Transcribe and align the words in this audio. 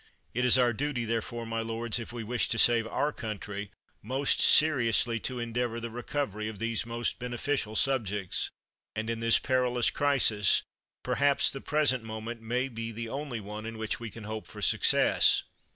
It 0.33 0.45
is 0.45 0.57
our 0.57 0.73
duty, 0.73 1.05
therefore, 1.05 1.45
my 1.45 1.61
lords, 1.61 1.99
if 1.99 2.11
we 2.11 2.23
wish 2.23 2.47
to 2.47 2.57
save 2.57 2.87
our 2.87 3.13
country, 3.13 3.69
most 4.01 4.41
seriously 4.41 5.19
to 5.19 5.37
endeavor 5.37 5.79
the 5.79 5.91
recovery 5.91 6.47
of 6.47 6.57
these 6.57 6.87
most 6.87 7.19
beneficial 7.19 7.75
subjects; 7.75 8.49
and 8.95 9.11
in 9.11 9.19
this 9.19 9.37
perilous 9.37 9.91
crisis, 9.91 10.63
perhaps 11.03 11.51
the 11.51 11.61
present 11.61 12.03
moment 12.03 12.41
may 12.41 12.67
be 12.67 12.91
the 12.91 13.09
only 13.09 13.39
one 13.39 13.67
in 13.67 13.77
which 13.77 13.99
we 13.99 14.09
can 14.09 14.23
hope 14.23 14.47
for 14.47 14.59
suc 14.59 14.83
cess. 14.85 15.43